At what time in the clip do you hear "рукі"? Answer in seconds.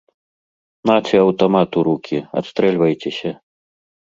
1.91-2.17